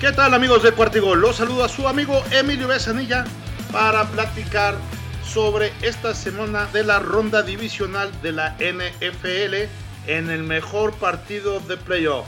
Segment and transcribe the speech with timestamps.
[0.00, 1.20] ¿Qué tal amigos de Cuartigol?
[1.20, 3.26] Los saludo a su amigo Emilio Besanilla
[3.70, 4.74] para platicar
[5.22, 9.68] sobre esta semana de la ronda divisional de la NFL
[10.06, 12.24] en el mejor partido de playoff.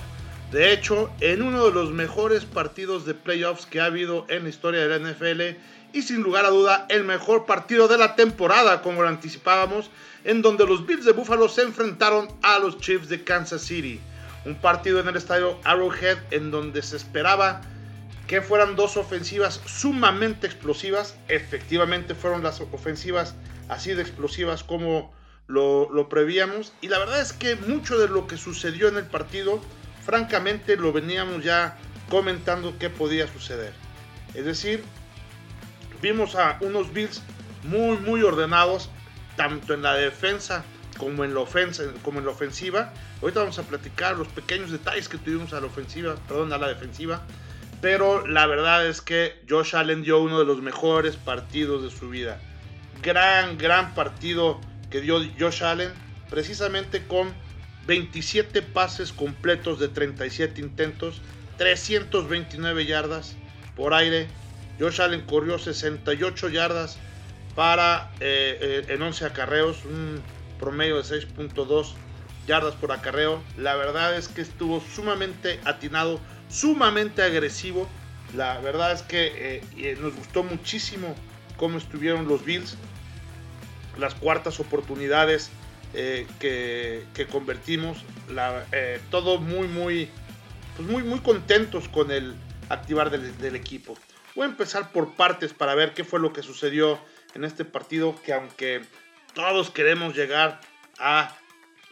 [0.50, 4.50] De hecho, en uno de los mejores partidos de playoffs que ha habido en la
[4.50, 5.58] historia de la NFL
[5.94, 9.88] y sin lugar a duda el mejor partido de la temporada, como lo anticipábamos,
[10.24, 13.98] en donde los Bills de Buffalo se enfrentaron a los Chiefs de Kansas City.
[14.44, 17.60] Un partido en el estadio Arrowhead en donde se esperaba
[18.26, 21.16] que fueran dos ofensivas sumamente explosivas.
[21.28, 23.34] Efectivamente fueron las ofensivas
[23.68, 25.12] así de explosivas como
[25.46, 26.72] lo, prevíamos.
[26.80, 29.60] Y la verdad es que mucho de lo que sucedió en el partido,
[30.04, 31.78] francamente lo veníamos ya
[32.08, 33.72] comentando que podía suceder.
[34.34, 34.82] Es decir,
[36.00, 37.22] vimos a unos Bills
[37.64, 38.90] muy, muy ordenados,
[39.36, 40.64] tanto en la defensa
[40.98, 42.92] como en la, ofensa, como en la ofensiva.
[43.20, 46.68] Ahorita vamos a platicar los pequeños detalles que tuvimos a la ofensiva, perdón, a la
[46.68, 47.22] defensiva.
[47.80, 52.08] Pero la verdad es que Josh Allen dio uno de los mejores partidos de su
[52.08, 52.40] vida.
[53.02, 55.90] Gran, gran partido que dio Josh Allen,
[56.30, 57.32] precisamente con
[57.86, 61.20] 27 pases completos de 37 intentos,
[61.56, 63.34] 329 yardas
[63.74, 64.28] por aire.
[64.78, 66.98] Josh Allen corrió 68 yardas
[67.54, 69.78] para eh, eh, en 11 acarreos,
[70.62, 71.94] promedio de 6.2
[72.46, 73.42] yardas por acarreo.
[73.58, 77.88] La verdad es que estuvo sumamente atinado, sumamente agresivo.
[78.36, 81.16] La verdad es que eh, nos gustó muchísimo
[81.56, 82.76] cómo estuvieron los Bills.
[83.98, 85.50] Las cuartas oportunidades
[85.94, 87.98] eh, que, que, convertimos.
[88.30, 90.08] La, eh, todo muy, muy,
[90.76, 92.36] pues muy, muy contentos con el
[92.68, 93.98] activar del equipo.
[94.36, 97.00] Voy a empezar por partes para ver qué fue lo que sucedió
[97.34, 98.82] en este partido que aunque
[99.34, 100.60] todos queremos llegar
[100.98, 101.34] a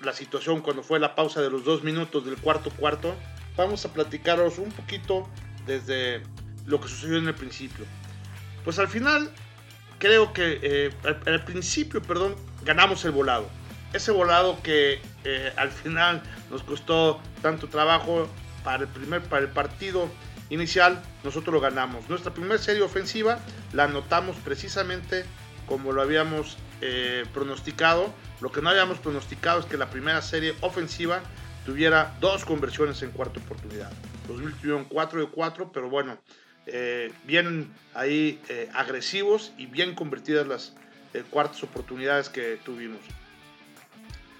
[0.02, 3.14] la situación cuando fue la pausa de los dos minutos del cuarto cuarto,
[3.56, 5.28] vamos a platicaros un poquito
[5.66, 6.22] desde
[6.66, 7.84] lo que sucedió en el principio.
[8.64, 9.30] Pues al final,
[9.98, 10.90] creo que eh,
[11.27, 13.48] al, principio, perdón, ganamos el volado.
[13.92, 18.28] Ese volado que eh, al final nos costó tanto trabajo
[18.62, 20.08] para el primer, para el partido
[20.48, 22.08] inicial, nosotros lo ganamos.
[22.08, 23.39] Nuestra primera serie ofensiva
[23.72, 25.24] la anotamos precisamente
[25.67, 28.13] como lo habíamos eh, pronosticado.
[28.41, 31.20] Lo que no habíamos pronosticado es que la primera serie ofensiva
[31.67, 33.92] tuviera dos conversiones en cuarta oportunidad.
[34.29, 36.19] Los Bills tuvieron 4 de 4, pero bueno,
[36.67, 40.74] eh, bien ahí eh, agresivos y bien convertidas las
[41.29, 43.01] cuartas oportunidades que tuvimos.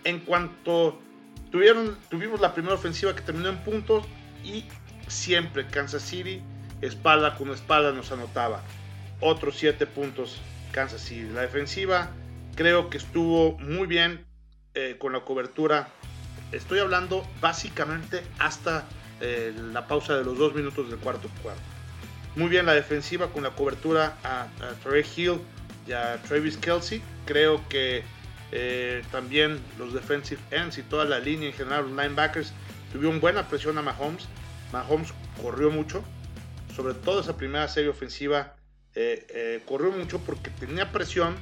[0.05, 0.99] En cuanto
[1.51, 4.07] tuvieron, tuvimos la primera ofensiva que terminó en puntos
[4.45, 4.65] y
[5.09, 6.41] siempre Kansas City,
[6.81, 8.63] espalda con espalda, nos anotaba.
[9.21, 10.41] Otros 7 puntos
[10.73, 11.29] Kansas City.
[11.35, 12.11] La defensiva
[12.55, 14.25] creo que estuvo muy bien
[14.75, 15.89] eh, con la cobertura.
[16.53, 18.85] Estoy hablando básicamente hasta
[19.21, 21.61] eh, la pausa de los dos minutos del cuarto cuarto.
[22.37, 24.47] Muy bien la defensiva con la cobertura a,
[24.83, 25.41] Trey Hill
[25.87, 27.03] y a Travis Kelsey.
[27.27, 28.05] Creo que
[28.53, 32.53] eh, también los defensive ends y toda la línea en general, los linebackers,
[32.93, 34.29] tuvieron buena presión a Mahomes.
[34.73, 35.13] Mahomes
[35.43, 36.05] corrió mucho,
[36.77, 38.55] sobre todo esa primera serie ofensiva
[39.67, 41.37] corrió mucho porque tenía presión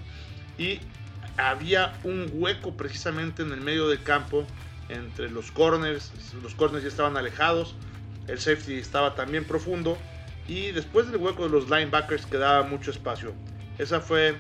[0.58, 0.80] y
[1.38, 4.44] había un hueco precisamente en el medio del campo
[4.88, 6.12] entre los corners.
[6.43, 7.75] Los corners ya estaban alejados,
[8.26, 9.97] el safety estaba también profundo
[10.49, 13.32] y después del hueco de los linebackers quedaba mucho espacio.
[13.78, 14.37] Esa fue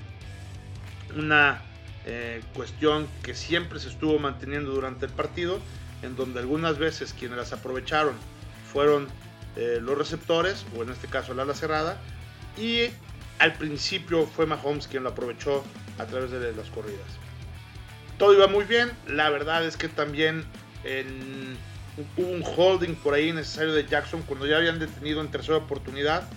[1.16, 1.62] una
[2.04, 5.60] eh, cuestión que siempre se estuvo manteniendo durante el partido,
[6.02, 8.14] en donde algunas veces quienes las aprovecharon
[8.72, 9.06] fueron
[9.56, 12.00] eh, los receptores, o en este caso la ala cerrada,
[12.56, 12.88] y
[13.38, 15.62] al principio fue Mahomes quien lo aprovechó
[15.98, 17.06] a través de las corridas.
[18.18, 20.44] Todo iba muy bien, la verdad es que también
[22.16, 26.28] hubo un holding por ahí necesario de Jackson cuando ya habían detenido en tercera oportunidad,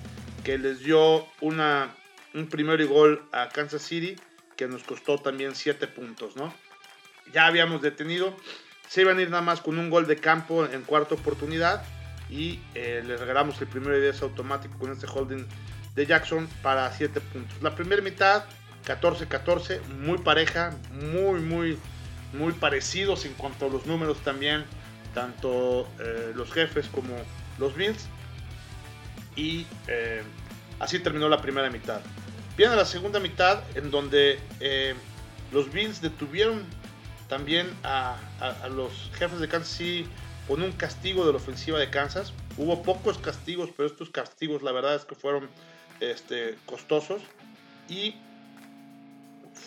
[0.44, 1.96] que les dio una,
[2.34, 4.16] un primer gol a Kansas City,
[4.56, 6.54] que nos costó también 7 puntos, ¿no?
[7.34, 8.36] Ya habíamos detenido,
[8.88, 11.84] se iban a ir nada más con un gol de campo en cuarta oportunidad
[12.30, 15.46] y eh, les regalamos el primer 10 automático con este holding
[15.96, 17.62] de Jackson para 7 puntos.
[17.62, 18.46] La primera mitad,
[18.86, 21.78] 14-14, muy pareja, muy, muy,
[22.33, 24.66] muy parecidos en cuanto a los números también,
[25.13, 27.16] tanto eh, los jefes como
[27.60, 28.07] los Bills.
[29.36, 30.24] Y eh,
[30.80, 32.01] así terminó la primera mitad.
[32.57, 34.94] Viene la segunda mitad en donde eh,
[35.51, 36.63] los Bills detuvieron
[37.30, 38.18] también a,
[38.75, 40.06] los jefes de Kansas
[40.48, 42.33] con un castigo de la ofensiva de Kansas.
[42.57, 45.50] Hubo pocos castigos, pero estos castigos la verdad es que fueron
[46.01, 47.22] este, costosos
[47.88, 48.16] y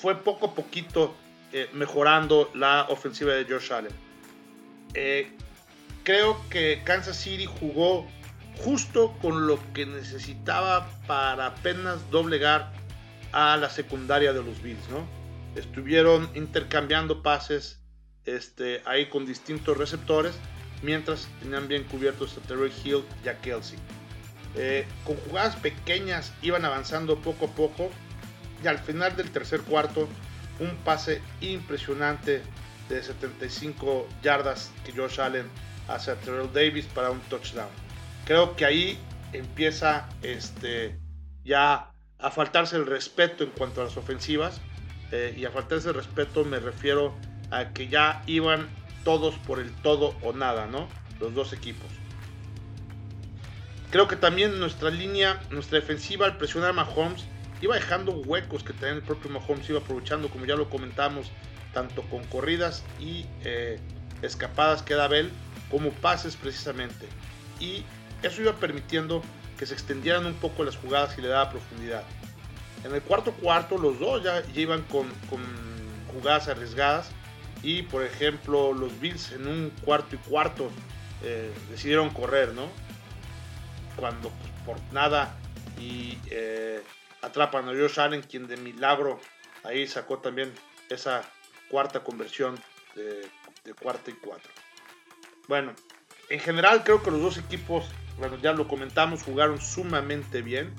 [0.04, 1.14] fue poco a poquito
[1.50, 3.92] eh, mejorando la ofensiva de Josh Allen.
[4.92, 5.32] Eh,
[6.02, 8.06] creo que Kansas City jugó
[8.58, 12.70] justo con lo que necesitaba para apenas doblegar
[13.32, 15.06] a la secundaria de los Bills, ¿no?
[15.58, 17.80] Estuvieron intercambiando pases
[18.26, 20.34] este, ahí con distintos receptores,
[20.82, 23.78] mientras tenían bien cubiertos a Terry Hill y a Kelsey.
[24.54, 27.90] Eh, con jugadas pequeñas iban avanzando poco a poco
[28.64, 30.08] y al final del tercer cuarto
[30.58, 32.42] un pase impresionante
[32.88, 35.46] de 75 yardas que Josh Allen
[35.88, 37.68] hacia Terrell Davis para un touchdown.
[38.24, 38.98] Creo que ahí
[39.32, 40.98] empieza este,
[41.44, 44.60] ya a faltarse el respeto en cuanto a las ofensivas.
[45.12, 47.14] Eh, y a faltarse el respeto me refiero
[47.50, 48.68] a que ya iban
[49.04, 50.88] todos por el todo o nada, ¿no?
[51.20, 51.88] Los dos equipos.
[53.90, 57.24] Creo que también nuestra línea, nuestra defensiva al presionar a Mahomes,
[57.64, 61.30] iba dejando huecos que también el propio Mahomes iba aprovechando, como ya lo comentamos,
[61.72, 63.80] tanto con corridas y eh,
[64.20, 65.30] escapadas que da Bell,
[65.70, 67.08] como pases precisamente.
[67.58, 67.82] Y
[68.22, 69.22] eso iba permitiendo
[69.58, 72.04] que se extendieran un poco las jugadas y le daba profundidad.
[72.84, 75.06] En el cuarto cuarto los dos ya, iban con,
[76.12, 77.10] jugadas arriesgadas
[77.62, 80.70] y por ejemplo los Bills en un cuarto y cuarto
[81.22, 82.68] eh, decidieron correr, ¿no?
[83.96, 85.34] Cuando pues, por nada
[85.80, 86.82] y eh,
[87.24, 89.20] atrapan a Josh Allen quien de milagro
[89.62, 90.52] ahí sacó también
[90.88, 91.22] esa
[91.68, 92.58] cuarta conversión
[92.94, 93.28] de,
[93.64, 94.50] de cuarta y cuatro.
[95.48, 95.74] Bueno,
[96.30, 97.86] en general creo que los dos equipos
[98.18, 100.72] bueno, ya lo comentamos, jugaron sumamente bien.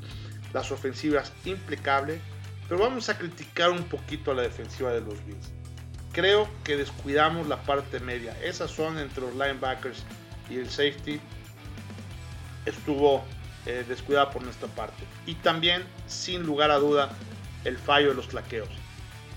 [0.53, 2.21] Las ofensivas impecables.
[2.67, 5.51] Pero vamos a criticar un poquito a la defensiva de los Bills.
[6.13, 8.35] Creo que descuidamos la parte media.
[8.41, 10.03] Esa zona entre los linebackers
[10.49, 11.19] y el safety
[12.65, 13.23] estuvo
[13.65, 15.03] eh, descuidada por nuestra parte.
[15.25, 17.09] Y también, sin lugar a duda,
[17.63, 18.69] el fallo de los claqueos.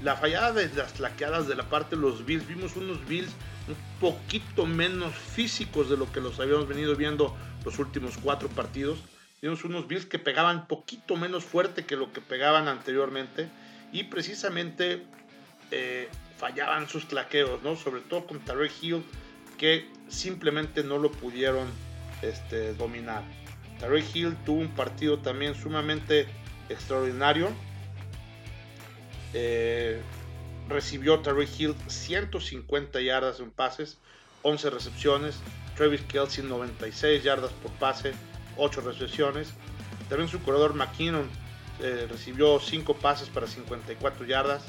[0.03, 3.33] La fallada de las claqueadas de la parte de los Bills, vimos unos Bills
[3.67, 8.99] un poquito menos físicos de lo que los habíamos venido viendo los últimos cuatro partidos.
[9.43, 13.49] Vimos unos Bills que pegaban poquito menos fuerte que lo que pegaban anteriormente
[13.93, 15.05] y precisamente
[15.71, 16.09] eh,
[16.39, 17.77] fallaban sus claqueos, ¿no?
[17.77, 19.05] Sobre todo con Tarek Hill
[19.59, 21.69] que simplemente no lo pudieron
[22.23, 23.23] este, dominar.
[23.81, 26.27] Tarek Hill tuvo un partido también sumamente
[26.69, 27.49] extraordinario.
[29.35, 30.01] Eh,
[30.69, 33.99] recibió Tarek Hill 150 yardas en pases,
[34.43, 35.41] 11 recepciones,
[35.77, 38.13] Travis Kelsey 96 yardas por pase,
[38.57, 39.53] 8 recepciones.
[40.09, 41.29] También su corredor McKinnon
[41.81, 44.65] eh, recibió 5 pases para 54 yardas.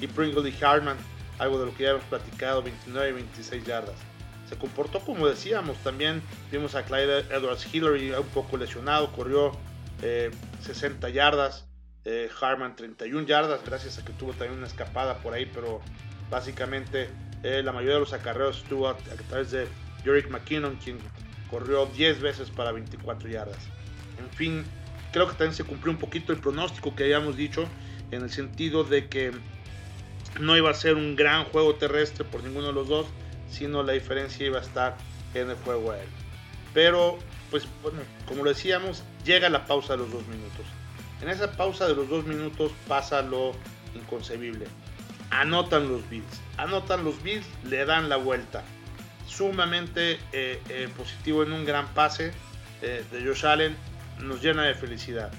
[0.00, 0.96] Y Pringle y Hartman,
[1.38, 4.13] algo de lo que ya hemos platicado, 29 y 26 yardas.
[4.56, 9.52] Comportó como decíamos, también vimos a Clyde Edwards Hillary un poco lesionado, corrió
[10.62, 11.66] 60 eh, yardas.
[12.06, 15.80] Eh, Harman 31 yardas, gracias a que tuvo también una escapada por ahí, pero
[16.30, 17.08] básicamente
[17.42, 19.68] la mayoría de los acarreos estuvo a través de
[20.02, 20.98] Jerick McKinnon, quien
[21.50, 23.58] corrió 10 veces para 24 yardas.
[24.18, 24.64] En fin,
[25.12, 27.66] creo que también se cumplió un poquito el pronóstico que habíamos dicho,
[28.10, 29.32] en el sentido de que
[30.40, 33.06] no iba a ser un gran juego terrestre por ninguno de los dos,
[33.48, 34.96] sino la diferencia iba a estar
[35.34, 36.08] en el juego aéreo.
[36.72, 37.18] Pero,
[37.50, 40.66] pues bueno, como lo decíamos, llega la pausa de los dos minutos.
[41.22, 43.52] En esa pausa de los dos minutos pasa lo
[43.94, 44.66] inconcebible.
[45.30, 46.40] Anotan los Bills.
[46.56, 48.62] Anotan los Bills, le dan la vuelta
[49.26, 52.32] sumamente eh, eh, positivo en un gran pase
[52.82, 53.76] eh, de Josh Allen,
[54.20, 55.32] nos llena de felicidad.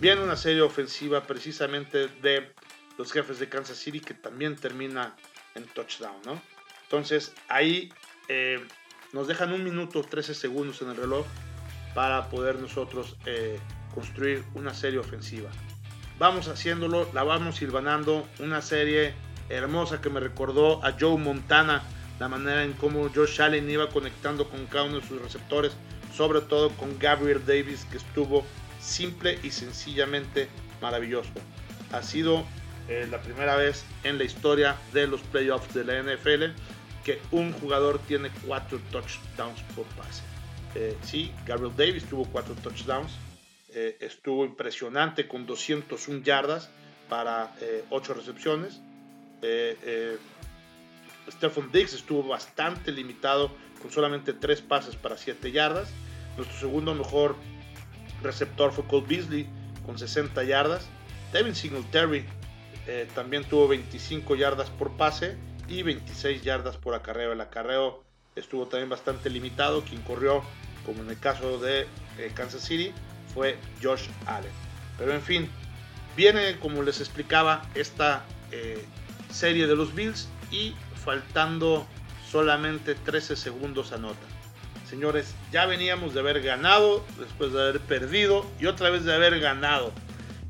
[0.00, 2.52] Viene una serie ofensiva precisamente de
[2.96, 5.14] los jefes de Kansas City que también termina
[5.54, 6.40] en touchdown, ¿no?
[6.88, 7.92] Entonces ahí
[9.12, 11.26] nos dejan un minuto 13 segundos en el reloj
[11.94, 13.16] para poder nosotros
[13.94, 15.50] construir una serie ofensiva.
[16.18, 19.14] Vamos haciéndolo, la vamos silvanando, una serie
[19.50, 21.82] hermosa que me recordó a Joe Montana
[22.18, 25.72] la manera en cómo Josh Allen iba conectando con cada uno de sus receptores,
[26.16, 28.44] sobre todo con Gabriel Davis, que estuvo
[28.80, 30.48] simple y sencillamente
[30.80, 31.30] maravilloso.
[31.92, 32.44] Ha sido
[32.88, 36.60] eh, la primera vez en la historia de los playoffs de la NFL
[37.08, 40.22] que un jugador tiene cuatro touchdowns por pase.
[40.74, 43.12] Eh, sí, Gabriel Davis tuvo cuatro touchdowns,
[43.72, 46.68] eh, estuvo impresionante con 201 yardas
[47.08, 47.54] para
[47.88, 48.82] 8 recepciones.
[51.30, 53.50] Stephon Diggs estuvo bastante limitado
[53.80, 55.88] con solamente 3 pases para 7 yardas.
[56.36, 57.36] Nuestro segundo mejor
[58.22, 59.48] receptor fue Cole Beasley
[59.86, 60.86] con 60 yardas.
[61.32, 62.26] Devin Singletary
[62.86, 67.32] eh, también tuvo 25 yardas por pase y 26 yardas por acarreo.
[67.32, 68.02] El acarreo
[68.36, 69.82] estuvo también bastante limitado.
[69.82, 70.42] Quien corrió,
[70.84, 71.86] como en el caso de
[72.18, 72.92] eh, Kansas City,
[73.34, 74.50] fue Josh Allen.
[74.96, 75.48] Pero en fin,
[76.16, 78.84] viene, como les explicaba, esta eh,
[79.30, 81.86] serie de los Bills y faltando
[82.30, 84.18] solamente 13 segundos anota.
[84.88, 89.38] Señores, ya veníamos de haber ganado, después de haber perdido y otra vez de haber
[89.38, 89.92] ganado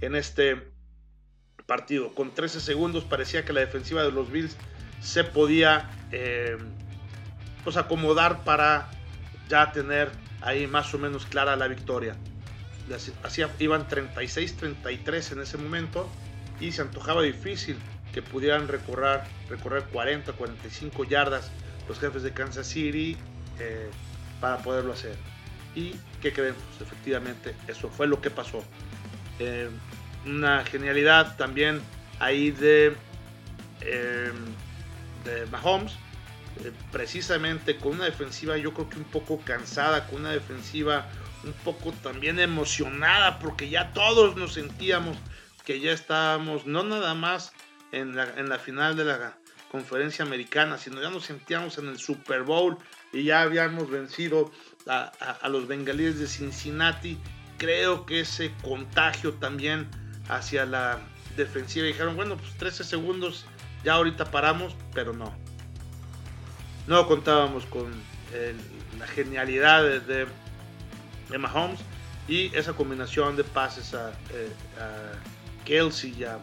[0.00, 0.62] en este
[1.66, 2.14] partido.
[2.14, 4.56] Con 13 segundos parecía que la defensiva de los Bills
[5.00, 6.57] se podía eh,
[7.64, 8.88] pues acomodar para
[9.49, 12.17] ya tener ahí más o menos clara la victoria.
[13.23, 16.09] Hacía, iban 36-33 en ese momento
[16.61, 17.76] y se antojaba difícil
[18.12, 21.50] que pudieran recorrer, recorrer 40, 45 yardas
[21.88, 23.17] los jefes de Kansas City
[23.59, 23.90] eh,
[24.40, 25.17] para poderlo hacer.
[25.75, 26.55] ¿Y qué creen?
[26.55, 28.64] Pues efectivamente eso fue lo que pasó.
[29.38, 29.69] Eh,
[30.26, 31.81] una genialidad también
[32.19, 32.95] ahí de,
[35.25, 35.92] de Mahomes,
[36.90, 41.06] precisamente con una defensiva yo creo que un poco cansada, con una defensiva
[41.44, 45.16] un poco también emocionada, porque ya todos nos sentíamos
[45.64, 47.52] que ya estábamos, no nada más
[47.92, 49.38] en la, en la final de la
[49.70, 52.78] conferencia americana, sino ya nos sentíamos en el Super Bowl
[53.12, 54.50] y ya habíamos vencido
[54.87, 57.18] a, a, los bengalíes de Cincinnati.
[57.58, 59.88] Creo que ese contagio también
[60.28, 61.00] hacia la
[61.37, 61.87] defensiva.
[61.87, 63.44] Dijeron, bueno, pues 13 segundos,
[63.88, 65.33] ya ahorita paramos, pero no.
[66.87, 67.90] No contábamos con
[68.99, 70.26] la genialidad de,
[71.30, 71.80] de, Mahomes
[72.28, 74.52] y esa combinación de pases a, eh,
[75.64, 76.37] Kelsey y a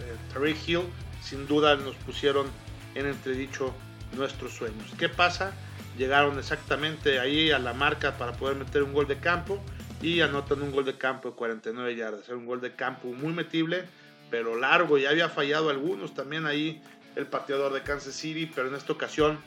[0.00, 0.82] eh, Hill,
[1.22, 2.48] sin duda nos pusieron
[2.96, 3.72] en entredicho
[4.16, 4.90] nuestros sueños.
[4.98, 5.52] ¿Qué pasa?
[5.96, 9.62] Llegaron exactamente ahí a la marca para poder meter un gol de campo
[10.00, 12.26] y anotan un gol de campo de 49 yardas.
[12.26, 13.84] Era un gol de campo muy metible,
[14.32, 14.96] pero largo.
[14.96, 16.82] Ya había fallado algunos también ahí
[17.14, 19.38] el pateador de Kansas City, pero en esta ocasión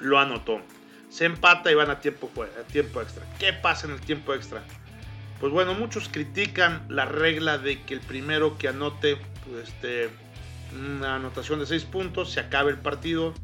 [0.00, 0.60] lo anotó.
[1.10, 3.24] Se empata y van a tiempo, a tiempo extra.
[3.40, 4.62] ¿Qué pasa en el tiempo extra?
[5.40, 10.10] Pues bueno, muchos critican la regla de que el primero que anote pues, este,
[10.78, 13.34] una anotación de 6 puntos se acabe el partido.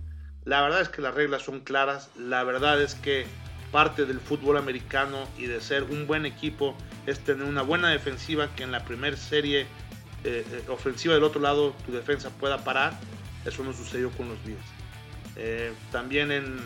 [0.45, 2.11] La verdad es que las reglas son claras.
[2.17, 3.27] La verdad es que
[3.73, 6.77] parte del fútbol americano y de ser un buen equipo
[7.07, 9.67] es tener una buena defensiva que en la primera serie
[10.25, 12.99] eh, eh, ofensiva del otro lado tu defensa pueda parar.
[13.45, 14.59] Eso no sucedió con los Bills.
[15.37, 16.59] Eh, también en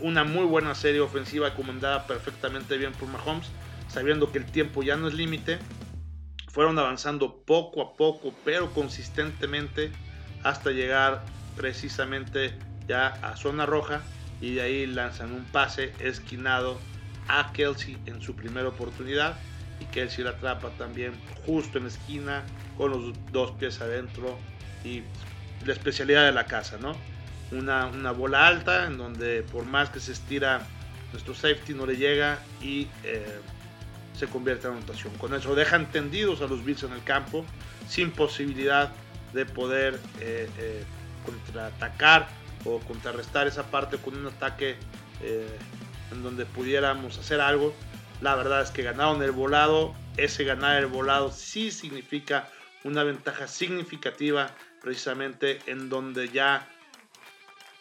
[0.00, 3.48] una muy buena serie ofensiva comandada perfectamente bien por Mahomes,
[3.88, 5.58] sabiendo que el tiempo ya no es límite,
[6.48, 9.90] fueron avanzando poco a poco, pero consistentemente
[10.42, 11.24] hasta llegar
[11.56, 12.54] precisamente
[12.86, 14.02] ya a zona roja
[14.40, 16.78] y de ahí lanzan un pase esquinado
[17.28, 19.38] a Kelsey en su primera oportunidad
[19.80, 21.12] y Kelsey la atrapa también
[21.46, 22.42] justo en la esquina
[22.76, 24.38] con los dos pies adentro
[24.84, 25.02] y
[25.64, 26.94] la especialidad de la casa, ¿no?
[27.52, 30.66] Una, una bola alta en donde por más que se estira
[31.12, 33.40] nuestro safety no le llega y eh,
[34.16, 35.12] se convierte en anotación.
[35.14, 37.44] Con eso dejan tendidos a los Bills en el campo
[37.88, 38.92] sin posibilidad
[39.32, 40.84] de poder eh, eh,
[41.24, 42.28] contraatacar
[42.64, 44.76] o contrarrestar esa parte con un ataque
[46.12, 47.74] en donde pudiéramos hacer algo.
[48.20, 49.94] La verdad es que ganaron el volado.
[50.16, 52.48] Ese ganar el volado sí significa
[52.84, 56.68] una ventaja significativa precisamente en donde ya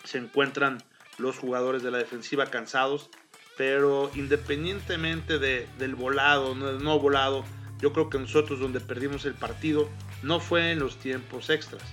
[0.03, 0.81] se encuentran
[1.17, 3.10] los jugadores de la defensiva cansados.
[3.58, 7.43] Pero independientemente de, del volado, no, no volado,
[7.79, 9.89] yo creo que nosotros donde perdimos el partido
[10.24, 11.84] no fue en los tiempos extras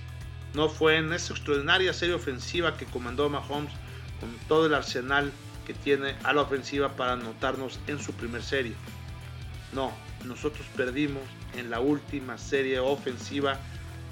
[0.53, 3.71] no fue en esa extraordinaria serie ofensiva que comandó Mahomes
[4.19, 5.31] con todo el arsenal
[5.67, 8.73] que tiene a la ofensiva para anotarnos en su primer serie.
[9.73, 9.91] No,
[10.25, 11.21] nosotros perdimos
[11.55, 13.59] en la última serie ofensiva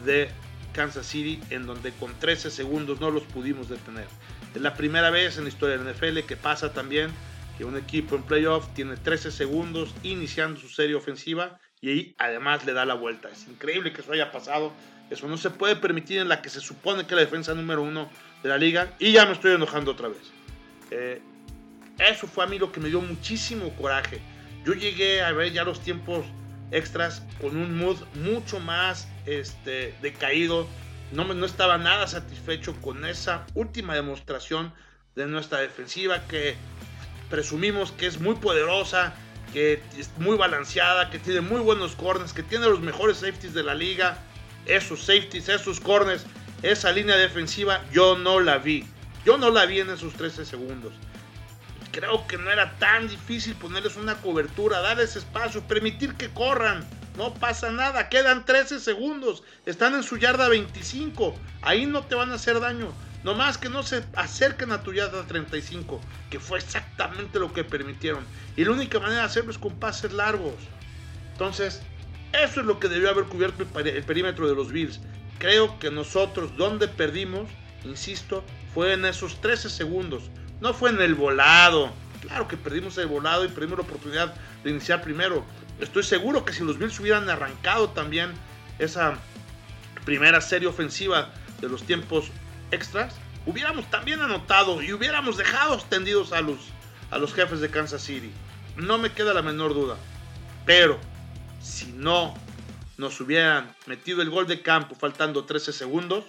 [0.05, 0.29] de
[0.74, 4.07] Kansas City en donde con 13 segundos no los pudimos detener.
[4.53, 7.09] Es la primera vez en la historia del NFL que pasa también
[7.57, 12.65] que un equipo en playoff tiene 13 segundos iniciando su serie ofensiva y ahí además
[12.65, 13.29] le da la vuelta.
[13.29, 14.74] Es increíble que eso haya pasado
[15.09, 18.09] eso no se puede permitir en la que se supone que la defensa número uno
[18.41, 18.95] de la liga.
[19.00, 20.31] Y ya me estoy enojando otra vez.
[20.91, 21.21] Eh,
[21.99, 24.19] eso fue a mí lo que me dio muchísimo coraje.
[24.65, 26.25] Yo llegué a ver ya los tiempos
[26.71, 30.67] extras con un mood mucho más este, decaído.
[31.11, 34.73] No, no estaba nada satisfecho con esa última demostración
[35.15, 36.55] de nuestra defensiva que
[37.29, 39.13] presumimos que es muy poderosa,
[39.53, 43.63] que es muy balanceada, que tiene muy buenos corners, que tiene los mejores safeties de
[43.63, 44.19] la liga
[44.65, 46.25] esos safeties, esos corners,
[46.61, 48.85] esa línea defensiva, yo no la vi.
[49.25, 50.93] Yo no la vi en esos 13 segundos.
[51.95, 56.85] Creo que no era tan difícil ponerles una cobertura, darles espacio, permitir que corran.
[57.15, 59.43] No pasa nada, quedan 13 segundos.
[59.65, 61.33] Están en su yarda 25.
[61.61, 62.91] Ahí no te van a hacer daño.
[63.23, 68.25] Nomás que no se acerquen a tu yarda 35, que fue exactamente lo que permitieron.
[68.57, 70.55] Y la única manera de hacerlo es con pases largos.
[71.31, 71.81] Entonces,
[72.33, 74.99] eso es lo que debió haber cubierto el perímetro de los Bills.
[75.39, 77.49] Creo que nosotros, donde perdimos,
[77.85, 80.23] insisto, fue en esos 13 segundos,
[80.62, 81.91] no fue en el volado.
[82.21, 84.33] Claro que perdimos el volado y perdimos la oportunidad
[84.63, 85.45] de iniciar primero.
[85.79, 88.31] Estoy seguro que si los Bills hubieran arrancado también
[88.79, 89.17] esa
[90.05, 92.31] primera serie ofensiva de los tiempos
[92.71, 96.57] extras, hubiéramos también anotado y hubiéramos dejado extendidos a los,
[97.12, 98.31] a los jefes de Kansas City.
[98.77, 99.97] No me queda la menor duda.
[100.65, 101.00] Pero
[101.62, 102.33] si no
[102.97, 106.25] nos hubieran metido el gol de campo faltando 13 segundos,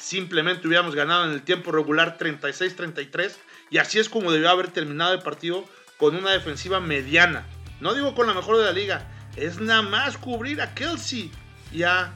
[0.00, 3.32] simplemente hubiéramos ganado en el tiempo regular 36-33
[3.70, 5.64] y así es como debió haber terminado el partido
[5.98, 7.46] con una defensiva mediana.
[7.80, 11.30] No digo con la mejor de la liga, es nada más cubrir a Kelsey
[11.72, 12.12] y a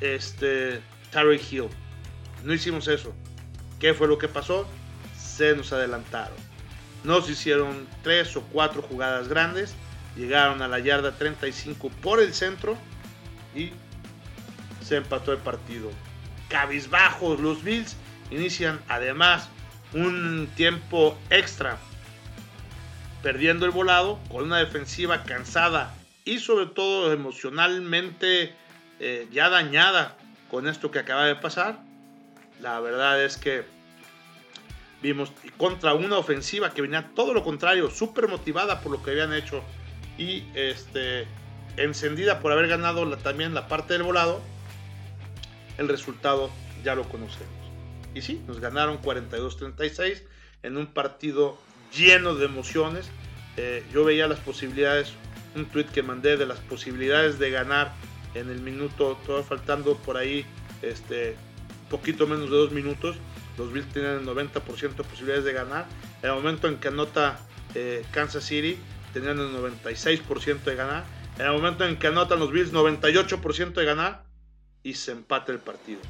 [0.00, 1.68] este, Terry Hill.
[2.44, 3.14] No hicimos eso.
[3.80, 4.68] ¿Qué fue lo que pasó?
[5.16, 6.36] Se nos adelantaron.
[7.04, 9.74] Nos hicieron tres o cuatro jugadas grandes.
[10.16, 12.76] Llegaron a la yarda 35 por el centro
[13.54, 13.70] y
[14.84, 15.90] se empató el partido.
[16.48, 17.96] Cabizbajos los Bills
[18.30, 19.48] inician además
[19.92, 21.78] un tiempo extra
[23.22, 28.54] perdiendo el volado con una defensiva cansada y sobre todo emocionalmente
[29.00, 30.16] eh, ya dañada
[30.50, 31.78] con esto que acaba de pasar.
[32.60, 33.64] La verdad es que
[35.02, 39.32] vimos contra una ofensiva que venía todo lo contrario, súper motivada por lo que habían
[39.32, 39.62] hecho
[40.16, 41.26] y este,
[41.76, 44.42] encendida por haber ganado también la parte del volado.
[45.78, 46.50] El resultado
[46.84, 47.48] ya lo conocemos.
[48.14, 50.22] Y sí, nos ganaron 42-36
[50.62, 51.58] en un partido
[51.96, 53.08] lleno de emociones.
[53.56, 55.12] Eh, yo veía las posibilidades,
[55.54, 57.94] un tweet que mandé de las posibilidades de ganar
[58.34, 60.44] en el minuto, todo faltando por ahí
[60.82, 61.36] este,
[61.90, 63.16] poquito menos de dos minutos.
[63.56, 65.86] Los Bills tienen el 90% de posibilidades de ganar.
[66.22, 67.40] El momento en que anota
[67.74, 68.78] eh, Kansas City,
[69.12, 71.04] tenían el 96% de ganar.
[71.38, 74.27] En el momento en que anotan los Bills, 98% de ganar.
[74.88, 76.00] Y se empata el partido.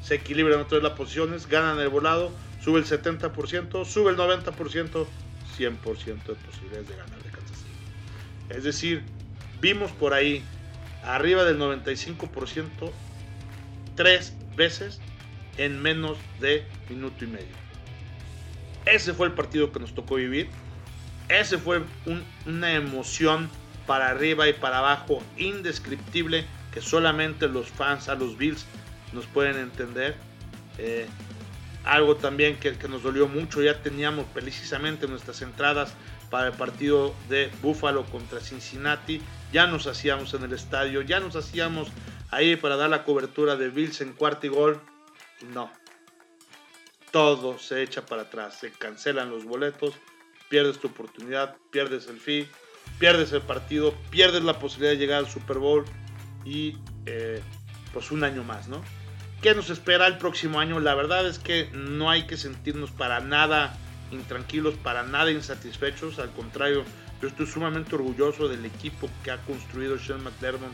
[0.00, 2.30] Se equilibran otra las posiciones, ganan el volado,
[2.62, 8.56] sube el 70%, sube el 90%, 100% de posibilidades de ganar de Kansas City.
[8.56, 9.02] Es decir,
[9.60, 10.44] vimos por ahí
[11.02, 12.92] arriba del 95%
[13.96, 15.00] tres veces
[15.56, 17.56] en menos de minuto y medio.
[18.86, 20.48] Ese fue el partido que nos tocó vivir.
[21.28, 21.82] Ese fue
[22.46, 23.50] una emoción
[23.84, 28.66] para arriba y para abajo indescriptible que solamente los fans a los Bills
[29.12, 30.16] nos pueden entender.
[30.78, 31.06] Eh,
[31.84, 35.94] algo también que, que, nos dolió mucho, ya teníamos precisamente nuestras entradas
[36.28, 41.36] para el partido de Buffalo contra Cincinnati ya nos hacíamos en el estadio, ya nos
[41.36, 41.88] hacíamos
[42.30, 44.80] ahí para dar la cobertura de Bills en cuarto y gol.
[45.52, 45.70] No.
[47.10, 49.94] Todo se echa para atrás, se cancelan los boletos,
[50.48, 52.48] pierdes tu oportunidad, pierdes el fee,
[52.98, 55.84] pierdes el partido, pierdes la posibilidad de llegar al Super Bowl
[56.48, 57.42] y eh,
[57.92, 58.82] pues un año más, ¿no?
[59.42, 60.80] ¿Qué nos espera el próximo año?
[60.80, 63.76] La verdad es que no hay que sentirnos para nada
[64.10, 66.84] intranquilos, para nada insatisfechos, al contrario,
[67.20, 70.72] yo estoy sumamente orgulloso del equipo que ha construido Sean McDermott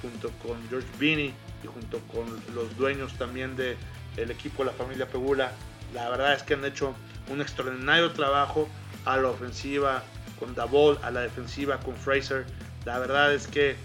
[0.00, 1.32] junto con George Binney
[1.62, 3.76] y junto con los dueños también del
[4.16, 5.52] el equipo la familia Pegula.
[5.94, 6.94] La verdad es que han hecho
[7.28, 8.68] un extraordinario trabajo
[9.04, 10.02] a la ofensiva
[10.38, 12.46] con Davol, a la defensiva con Fraser.
[12.84, 13.76] La verdad es que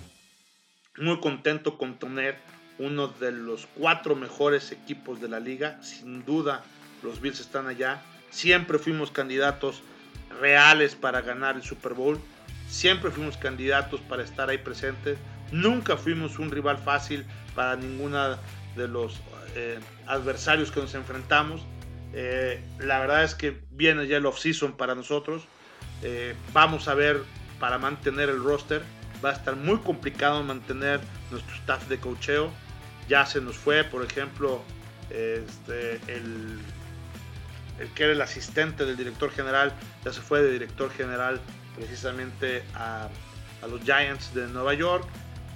[0.98, 2.38] muy contento con tener
[2.80, 5.82] uno de los cuatro mejores equipos de la liga.
[5.82, 6.64] Sin duda,
[7.04, 8.02] los Bills están allá.
[8.30, 9.82] Siempre fuimos candidatos
[10.40, 12.20] reales para ganar el Super Bowl.
[12.70, 15.18] Siempre fuimos candidatos para estar ahí presentes.
[15.52, 18.38] Nunca fuimos un rival fácil para ninguna
[18.76, 19.22] de los
[19.56, 21.62] eh, adversarios que nos enfrentamos.
[22.14, 25.44] Eh, la verdad es que viene ya el off-season para nosotros.
[26.04, 27.22] Eh, vamos a ver
[27.60, 28.82] para mantener el roster.
[29.24, 31.00] Va a estar muy complicado mantener
[31.32, 32.52] nuestro staff de cocheo.
[33.08, 34.62] Ya se nos fue, por ejemplo,
[35.10, 36.60] este, el
[37.80, 41.40] el que era el asistente del director general, ya se fue de director general
[41.76, 43.10] precisamente a,
[43.70, 45.06] los Giants de Nueva York.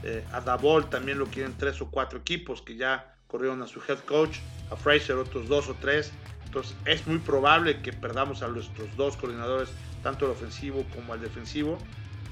[0.04, 3.80] Eh, a Davol también lo quieren tres o cuatro equipos que ya corrieron a su
[3.88, 4.38] head coach,
[4.71, 6.12] a Fraser otros dos o tres.
[6.45, 9.69] Entonces es muy probable que perdamos a nuestros dos coordinadores,
[10.04, 11.78] tanto el ofensivo como el defensivo.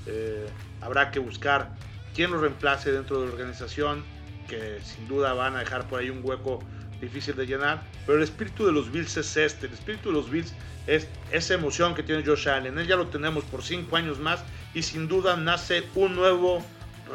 [0.09, 0.47] Eh,
[0.81, 1.71] habrá que buscar
[2.15, 4.03] quién lo reemplace dentro de la organización,
[4.47, 6.59] que sin duda van a dejar por ahí un hueco
[6.99, 10.29] difícil de llenar, pero el espíritu de los Bills es este, el espíritu de los
[10.29, 10.53] Bills
[10.87, 14.43] es esa emoción que tiene Josh Allen, él ya lo tenemos por cinco años más
[14.73, 16.65] y sin duda nace un nuevo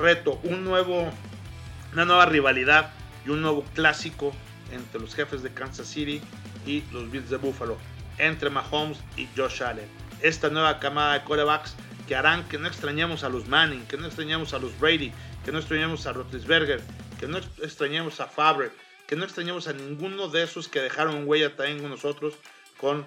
[0.01, 1.11] reto, un nuevo,
[1.93, 2.93] una nueva rivalidad
[3.27, 4.33] y un nuevo clásico
[4.73, 6.21] entre los jefes de Kansas City
[6.67, 7.77] y los Bills de Buffalo,
[8.19, 9.89] entre Mahomes y Josh Allen.
[10.21, 11.75] Esta nueva camada de corebacks
[12.07, 15.13] que harán que no extrañemos a los Manning, que no extrañemos a los Brady,
[15.45, 16.81] que no extrañemos a Roethlisberger,
[17.19, 18.71] que no extrañemos a Favre,
[19.07, 22.35] que no extrañamos a ninguno de esos que dejaron huella también con nosotros
[22.79, 23.07] con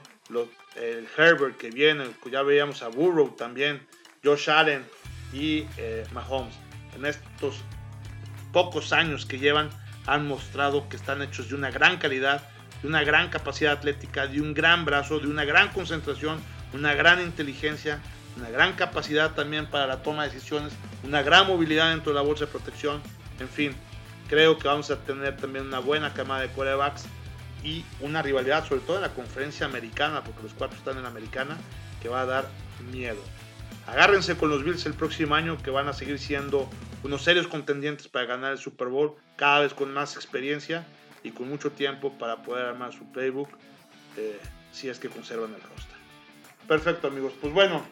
[0.76, 3.86] el Herbert que viene, ya veíamos a Burrow también,
[4.24, 4.86] Josh Allen
[5.34, 6.56] y eh, Mahomes.
[6.96, 7.62] En estos
[8.52, 9.70] pocos años que llevan
[10.06, 12.44] han mostrado que están hechos de una gran calidad,
[12.82, 16.42] de una gran capacidad atlética, de un gran brazo, de una gran concentración,
[16.74, 18.00] una gran inteligencia,
[18.38, 20.74] una gran capacidad también para la toma de decisiones,
[21.04, 23.02] una gran movilidad dentro de la bolsa de protección.
[23.40, 23.76] En fin,
[24.30, 27.06] creo que vamos a tener también una buena camada de quarterbacks
[27.64, 31.10] y una rivalidad, sobre todo en la conferencia americana, porque los cuatro están en la
[31.10, 31.58] americana,
[32.02, 32.48] que va a dar
[32.92, 33.22] miedo.
[33.88, 36.70] Agárrense con los Bills el próximo año, que van a seguir siendo
[37.04, 40.86] unos serios contendientes para ganar el Super Bowl, cada vez con más experiencia
[41.24, 43.50] y con mucho tiempo para poder armar su playbook,
[44.18, 44.40] eh,
[44.72, 45.98] si es que conservan el roster.
[46.68, 47.86] Perfecto amigos, pues bueno,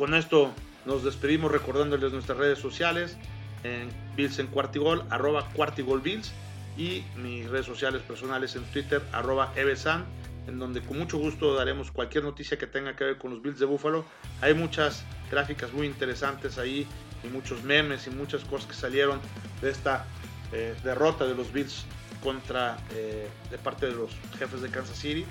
[0.00, 0.50] con esto
[0.86, 3.18] nos despedimos recordándoles nuestras redes sociales
[3.64, 6.32] en Bills en Cuartigol, arroba Cuartigol Bills
[6.78, 10.06] y mis redes sociales personales en Twitter, arroba Evesan,
[10.48, 13.58] en donde con mucho gusto daremos cualquier noticia que tenga que ver con los Bills
[13.58, 14.06] de Buffalo.
[14.40, 16.86] Hay muchas gráficas muy interesantes ahí
[17.22, 19.20] y muchos memes y muchas cosas que salieron
[19.60, 20.06] de esta
[20.54, 21.84] eh, derrota de los Bills
[22.22, 25.26] contra eh, de parte de los jefes de Kansas City.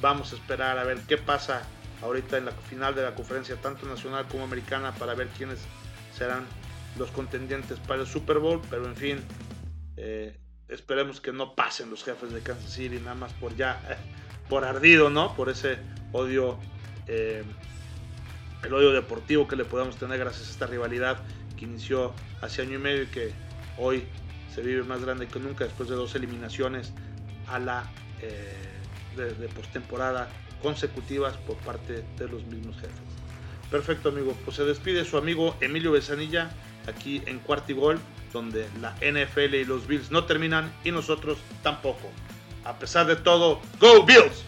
[0.00, 1.66] Vamos a esperar a ver qué pasa
[2.02, 5.60] ahorita en la final de la conferencia tanto nacional como americana para ver quiénes
[6.16, 6.44] serán
[6.98, 9.18] los contendientes para el Super Bowl, pero en fin,
[9.96, 10.36] eh,
[10.68, 13.80] esperemos que no pasen los jefes de Kansas City nada más por ya,
[14.48, 15.34] por ardido, ¿no?
[15.34, 15.78] Por ese
[16.12, 16.58] odio,
[17.06, 17.44] eh,
[18.62, 21.18] el odio deportivo que le podamos tener gracias a esta rivalidad
[21.56, 23.32] que inició hace año y medio y que
[23.78, 24.04] hoy
[24.54, 26.92] se vive más grande que nunca después de dos eliminaciones
[27.46, 27.90] a la
[28.22, 28.52] eh,
[29.16, 30.28] de, de postemporada
[30.66, 32.90] consecutivas por parte de los mismos jefes.
[33.70, 36.50] Perfecto amigo, pues se despide su amigo Emilio Besanilla
[36.88, 38.00] aquí en Cuartigol
[38.32, 42.10] donde la NFL y los Bills no terminan y nosotros tampoco.
[42.64, 44.44] A pesar de todo, ¡Go Bills!